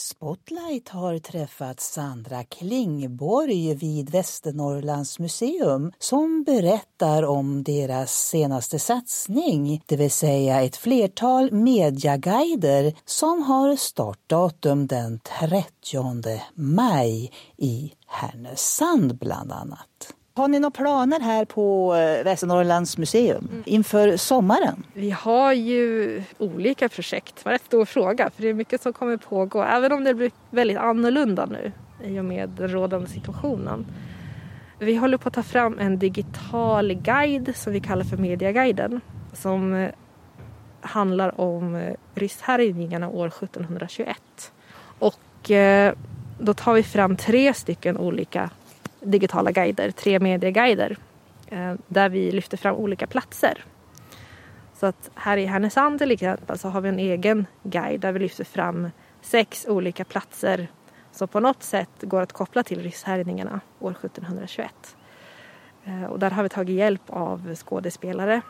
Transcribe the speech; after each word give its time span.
Spotlight 0.00 0.88
har 0.88 1.18
träffat 1.18 1.80
Sandra 1.80 2.44
Klingborg 2.44 3.74
vid 3.74 4.10
Västernorrlands 4.10 5.18
museum 5.18 5.92
som 5.98 6.44
berättar 6.44 7.22
om 7.22 7.62
deras 7.62 8.26
senaste 8.28 8.78
satsning, 8.78 9.82
det 9.86 9.96
vill 9.96 10.10
säga 10.10 10.62
ett 10.62 10.76
flertal 10.76 11.52
mediaguider 11.52 12.94
som 13.04 13.42
har 13.42 13.76
startdatum 13.76 14.86
den 14.86 15.20
30 15.40 16.40
maj 16.54 17.32
i 17.56 17.92
Härnösand 18.06 19.18
bland 19.18 19.52
annat. 19.52 20.14
Har 20.34 20.48
ni 20.48 20.60
några 20.60 20.70
planer 20.70 21.20
här 21.20 21.44
på 21.44 21.94
eh, 21.94 22.24
Västernorrlands 22.24 22.98
museum 22.98 23.48
mm. 23.50 23.62
inför 23.66 24.16
sommaren? 24.16 24.86
Vi 24.92 25.10
har 25.10 25.52
ju 25.52 26.22
olika 26.38 26.88
projekt. 26.88 27.36
Det 27.36 27.44
var 27.44 27.52
en 27.52 27.58
stor 27.58 27.84
fråga 27.84 28.30
för 28.30 28.42
det 28.42 28.48
är 28.48 28.54
mycket 28.54 28.82
som 28.82 28.92
kommer 28.92 29.16
pågå 29.16 29.62
även 29.62 29.92
om 29.92 30.04
det 30.04 30.14
blir 30.14 30.30
väldigt 30.50 30.76
annorlunda 30.76 31.46
nu 31.46 31.72
i 32.04 32.20
och 32.20 32.24
med 32.24 32.48
den 32.48 32.68
rådande 32.68 33.08
situationen. 33.08 33.86
Vi 34.78 34.94
håller 34.96 35.16
på 35.16 35.28
att 35.28 35.34
ta 35.34 35.42
fram 35.42 35.78
en 35.78 35.98
digital 35.98 36.92
guide 36.94 37.56
som 37.56 37.72
vi 37.72 37.80
kallar 37.80 38.04
för 38.04 38.16
Mediaguiden 38.16 39.00
som 39.32 39.74
eh, 39.74 39.90
handlar 40.80 41.40
om 41.40 41.74
eh, 41.74 41.94
rysshärjningarna 42.14 43.08
år 43.08 43.26
1721. 43.26 44.52
Och 44.98 45.50
då 46.38 46.54
tar 46.54 46.74
vi 46.74 46.82
fram 46.82 47.16
tre 47.16 47.54
stycken 47.54 47.96
olika 47.96 48.50
digitala 49.00 49.50
guider, 49.50 49.90
tre 49.90 50.20
medieguider 50.20 50.96
eh, 51.48 51.74
där 51.86 52.08
vi 52.08 52.32
lyfter 52.32 52.56
fram 52.56 52.76
olika 52.76 53.06
platser. 53.06 53.64
Så 54.74 54.86
att 54.86 55.10
här 55.14 55.36
i 55.36 55.46
Härnösand 55.46 55.98
till 55.98 56.10
exempel 56.10 56.58
så 56.58 56.68
har 56.68 56.80
vi 56.80 56.88
en 56.88 56.98
egen 56.98 57.46
guide 57.62 58.00
där 58.00 58.12
vi 58.12 58.18
lyfter 58.18 58.44
fram 58.44 58.90
sex 59.20 59.66
olika 59.68 60.04
platser 60.04 60.68
som 61.12 61.28
på 61.28 61.40
något 61.40 61.62
sätt 61.62 61.90
går 62.00 62.20
att 62.20 62.32
koppla 62.32 62.62
till 62.62 62.82
rysshärjningarna 62.82 63.60
år 63.80 63.90
1721. 63.90 64.96
Eh, 65.84 66.04
och 66.04 66.18
där 66.18 66.30
har 66.30 66.42
vi 66.42 66.48
tagit 66.48 66.76
hjälp 66.76 67.02
av 67.06 67.54
skådespelare, 67.54 68.40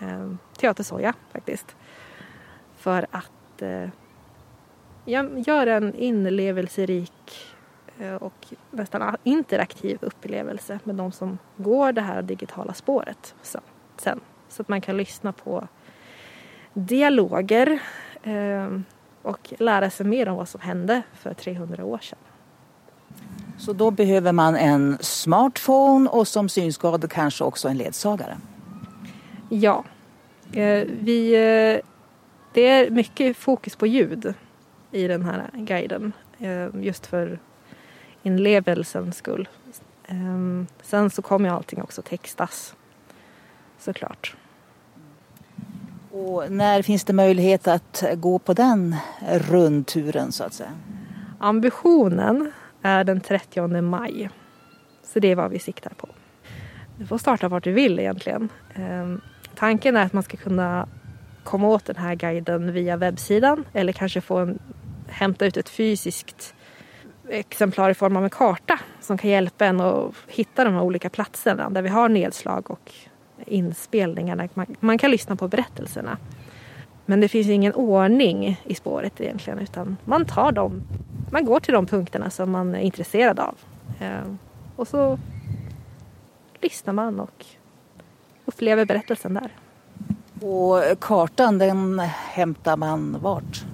eh, 0.00 0.30
Teater 0.58 0.84
Soja 0.84 1.14
faktiskt, 1.32 1.76
för 2.76 3.06
att 3.10 3.30
göra 5.46 5.74
en 5.74 5.94
inlevelserik 5.94 7.53
och 8.20 8.46
nästan 8.70 9.16
interaktiv 9.22 9.98
upplevelse 10.00 10.78
med 10.84 10.94
de 10.94 11.12
som 11.12 11.38
går 11.56 11.92
det 11.92 12.00
här 12.00 12.22
digitala 12.22 12.74
spåret 12.74 13.34
sen. 13.96 14.20
Så 14.48 14.62
att 14.62 14.68
man 14.68 14.80
kan 14.80 14.96
lyssna 14.96 15.32
på 15.32 15.68
dialoger 16.74 17.78
eh, 18.22 18.78
och 19.22 19.54
lära 19.58 19.90
sig 19.90 20.06
mer 20.06 20.28
om 20.28 20.36
vad 20.36 20.48
som 20.48 20.60
hände 20.60 21.02
för 21.12 21.34
300 21.34 21.84
år 21.84 21.98
sedan. 21.98 22.18
Så 23.58 23.72
då 23.72 23.90
behöver 23.90 24.32
man 24.32 24.56
en 24.56 24.98
smartphone 25.00 26.10
och 26.10 26.28
som 26.28 26.48
synskadad 26.48 27.10
kanske 27.10 27.44
också 27.44 27.68
en 27.68 27.76
ledsagare? 27.76 28.36
Ja. 29.48 29.84
Eh, 30.52 30.86
vi, 31.00 31.30
det 32.52 32.68
är 32.68 32.90
mycket 32.90 33.36
fokus 33.36 33.76
på 33.76 33.86
ljud 33.86 34.34
i 34.90 35.06
den 35.06 35.22
här 35.22 35.50
guiden. 35.52 36.12
Just 36.74 37.06
för 37.06 37.38
inlevelsens 38.24 39.16
skull. 39.16 39.48
Um, 40.08 40.66
sen 40.82 41.10
så 41.10 41.22
kommer 41.22 41.48
ju 41.48 41.54
allting 41.54 41.82
också 41.82 42.02
textas 42.02 42.74
såklart. 43.78 44.36
Och 46.10 46.52
när 46.52 46.82
finns 46.82 47.04
det 47.04 47.12
möjlighet 47.12 47.68
att 47.68 48.04
gå 48.14 48.38
på 48.38 48.52
den 48.52 48.96
rundturen 49.30 50.32
så 50.32 50.44
att 50.44 50.54
säga? 50.54 50.72
Ambitionen 51.38 52.52
är 52.82 53.04
den 53.04 53.20
30 53.20 53.82
maj. 53.82 54.30
Så 55.02 55.20
det 55.20 55.28
är 55.28 55.36
vad 55.36 55.50
vi 55.50 55.58
siktar 55.58 55.90
på. 55.90 56.08
Du 56.98 57.06
får 57.06 57.18
starta 57.18 57.48
vart 57.48 57.64
du 57.64 57.72
vill 57.72 57.98
egentligen. 57.98 58.48
Um, 58.76 59.20
tanken 59.54 59.96
är 59.96 60.04
att 60.04 60.12
man 60.12 60.22
ska 60.22 60.36
kunna 60.36 60.88
komma 61.44 61.68
åt 61.68 61.84
den 61.84 61.96
här 61.96 62.14
guiden 62.14 62.72
via 62.72 62.96
webbsidan 62.96 63.64
eller 63.72 63.92
kanske 63.92 64.20
få 64.20 64.38
en, 64.38 64.58
hämta 65.08 65.46
ut 65.46 65.56
ett 65.56 65.68
fysiskt 65.68 66.53
exemplar 67.28 67.90
i 67.90 67.94
form 67.94 68.16
av 68.16 68.24
en 68.24 68.30
karta 68.30 68.78
som 69.00 69.18
kan 69.18 69.30
hjälpa 69.30 69.66
en 69.66 69.80
att 69.80 70.14
hitta 70.26 70.64
de 70.64 70.74
här 70.74 70.82
olika 70.82 71.10
platserna 71.10 71.70
där 71.70 71.82
vi 71.82 71.88
har 71.88 72.08
nedslag 72.08 72.70
och 72.70 72.92
inspelningar 73.46 74.48
man, 74.54 74.66
man 74.80 74.98
kan 74.98 75.10
lyssna 75.10 75.36
på 75.36 75.48
berättelserna. 75.48 76.18
Men 77.06 77.20
det 77.20 77.28
finns 77.28 77.48
ingen 77.48 77.74
ordning 77.74 78.60
i 78.64 78.74
spåret 78.74 79.20
egentligen 79.20 79.58
utan 79.58 79.96
man 80.04 80.24
tar 80.24 80.52
dem, 80.52 80.82
man 81.30 81.44
går 81.44 81.60
till 81.60 81.74
de 81.74 81.86
punkterna 81.86 82.30
som 82.30 82.50
man 82.50 82.74
är 82.74 82.80
intresserad 82.80 83.40
av. 83.40 83.54
Eh, 84.00 84.34
och 84.76 84.88
så 84.88 85.18
lyssnar 86.60 86.92
man 86.92 87.20
och 87.20 87.44
upplever 88.44 88.84
berättelsen 88.84 89.34
där. 89.34 89.50
Och 90.48 91.00
kartan 91.00 91.58
den 91.58 91.98
hämtar 92.30 92.76
man 92.76 93.16
vart? 93.20 93.64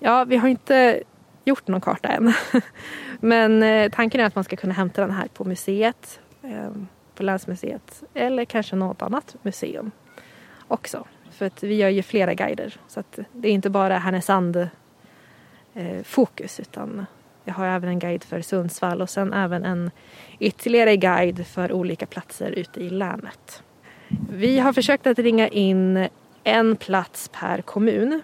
Ja, 0.00 0.24
vi 0.24 0.36
har 0.36 0.48
inte 0.48 1.02
gjort 1.44 1.68
någon 1.68 1.80
karta 1.80 2.08
än. 2.08 2.32
Men 3.20 3.62
eh, 3.62 3.90
tanken 3.90 4.20
är 4.20 4.24
att 4.24 4.34
man 4.34 4.44
ska 4.44 4.56
kunna 4.56 4.74
hämta 4.74 5.00
den 5.00 5.10
här 5.10 5.28
på 5.28 5.44
museet, 5.44 6.20
eh, 6.42 6.70
på 7.14 7.22
länsmuseet 7.22 8.02
eller 8.14 8.44
kanske 8.44 8.76
något 8.76 9.02
annat 9.02 9.36
museum 9.42 9.90
också. 10.68 11.04
För 11.30 11.46
att 11.46 11.62
vi 11.62 11.74
gör 11.74 11.88
ju 11.88 12.02
flera 12.02 12.34
guider 12.34 12.76
så 12.88 13.00
att 13.00 13.18
det 13.32 13.48
är 13.48 13.52
inte 13.52 13.70
bara 13.70 13.98
Härnösand 13.98 14.56
eh, 15.74 16.02
fokus 16.04 16.60
utan 16.60 17.06
jag 17.44 17.54
har 17.54 17.66
även 17.66 17.88
en 17.88 17.98
guide 17.98 18.24
för 18.24 18.40
Sundsvall 18.40 19.02
och 19.02 19.10
sen 19.10 19.32
även 19.32 19.64
en 19.64 19.90
ytterligare 20.38 20.96
guide 20.96 21.46
för 21.46 21.72
olika 21.72 22.06
platser 22.06 22.50
ute 22.50 22.80
i 22.80 22.90
länet. 22.90 23.62
Vi 24.30 24.58
har 24.58 24.72
försökt 24.72 25.06
att 25.06 25.18
ringa 25.18 25.48
in 25.48 26.08
en 26.44 26.76
plats 26.76 27.30
per 27.32 27.62
kommun 27.62 28.22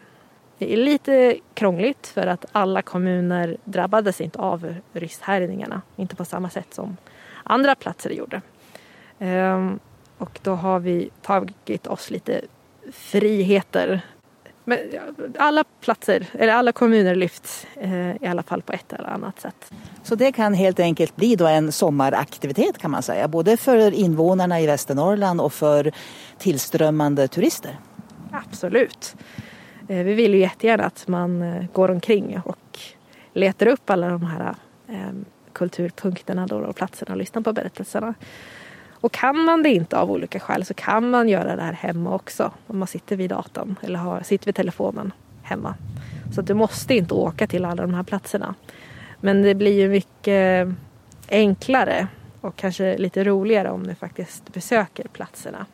det 0.59 0.73
är 0.73 0.77
lite 0.77 1.37
krångligt 1.55 2.07
för 2.07 2.27
att 2.27 2.45
alla 2.53 2.83
kommuner 2.83 3.57
drabbades 3.65 4.21
inte 4.21 4.39
av 4.39 4.75
rysshärjningarna. 4.93 5.83
Inte 5.97 6.17
på 6.17 6.25
samma 6.25 6.51
sätt 6.51 6.75
som 6.75 6.97
andra 7.45 7.75
platser 7.75 8.11
gjorde. 8.11 8.41
Ehm, 9.19 9.79
och 10.19 10.41
då 10.43 10.55
har 10.55 10.81
vi 10.81 11.11
tagit 11.23 11.87
oss 11.87 12.11
lite 12.11 12.41
friheter. 12.93 14.01
Men 14.65 14.79
alla 15.39 15.65
platser, 15.81 16.27
eller 16.33 16.53
alla 16.53 16.73
kommuner 16.73 17.15
lyfts 17.15 17.67
eh, 17.75 18.23
i 18.23 18.27
alla 18.27 18.43
fall 18.43 18.63
på 18.63 18.73
ett 18.73 18.93
eller 18.93 19.09
annat 19.09 19.41
sätt. 19.41 19.73
Så 20.03 20.15
det 20.15 20.33
kan 20.33 20.55
helt 20.55 20.81
enkelt 20.81 21.17
bli 21.17 21.37
då 21.37 21.47
en 21.47 21.73
sommaraktivitet 21.73 22.79
kan 22.79 22.91
man 22.91 23.03
säga, 23.03 23.29
både 23.29 23.57
för 23.57 23.95
invånarna 23.95 24.61
i 24.61 24.67
Västernorrland 24.67 25.41
och 25.41 25.53
för 25.53 25.93
tillströmmande 26.39 27.29
turister? 27.29 27.79
Absolut. 28.33 29.17
Eh, 29.89 30.05
vi 30.05 30.15
vill 30.15 30.35
ju 30.35 30.41
jättegärna 30.41 30.85
att 30.85 31.09
man 31.09 31.43
eh, 31.43 31.65
går 31.73 31.91
omkring 31.91 32.41
och 32.45 32.79
letar 33.33 33.67
upp 33.67 33.91
alla 33.91 34.09
de 34.09 34.23
här 34.23 34.55
ehm, 34.89 35.25
kulturpunkterna 35.53 36.47
då 36.47 36.57
och 36.57 36.77
platserna 36.77 37.13
och 37.13 37.19
lyssnar 37.19 37.43
på 37.43 37.53
berättelserna. 37.53 38.15
Och 38.91 39.13
kan 39.13 39.45
man 39.45 39.63
det 39.63 39.69
inte 39.69 39.99
av 39.99 40.11
olika 40.11 40.41
skäl 40.41 40.65
så 40.65 40.75
kan 40.75 41.11
man 41.11 41.29
göra 41.29 41.57
det 41.57 41.63
här 41.63 41.73
hemma 41.73 42.15
också. 42.15 42.51
Om 42.67 42.79
man 42.79 42.89
sitter 42.89 43.17
vid 43.17 43.31
datorn 43.31 43.77
eller 43.83 43.99
har, 43.99 44.21
sitter 44.21 44.47
vid 44.47 44.55
telefonen 44.55 45.13
hemma. 45.43 45.75
Så 46.35 46.43
du 46.43 46.55
måste 46.55 46.95
inte 46.95 47.15
åka 47.15 47.47
till 47.47 47.65
alla 47.65 47.83
de 47.83 47.95
här 47.95 48.03
platserna. 48.03 48.55
Men 49.21 49.43
det 49.43 49.55
blir 49.55 49.81
ju 49.81 49.89
mycket 49.89 50.69
enklare 51.29 52.09
och 52.41 52.57
kanske 52.57 52.99
lite 52.99 53.25
roligare 53.25 53.71
om 53.71 53.87
du 53.87 53.95
faktiskt 53.95 54.53
besöker 54.53 55.09
platserna. 55.09 55.67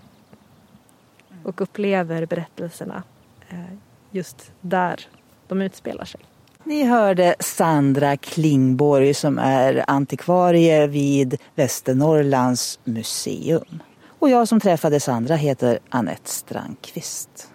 Och 1.43 1.61
upplever 1.61 2.27
berättelserna 2.27 3.03
eh, 3.49 3.77
just 4.13 4.53
där 4.61 5.07
de 5.49 5.63
utspelar 5.63 6.05
sig. 6.05 6.21
Ni 6.65 6.85
hörde 6.85 7.35
Sandra 7.41 8.17
Klingborg 8.17 9.15
som 9.15 9.39
är 9.39 9.85
antikvarie 9.87 10.87
vid 10.87 11.37
Västernorrlands 11.55 12.81
museum. 12.85 13.83
Och 14.19 14.31
jag 14.31 14.49
som 14.49 14.61
träffade 14.61 15.01
Sandra 15.01 15.37
heter 15.37 15.79
Annette 15.89 16.31
Strandqvist. 16.31 17.52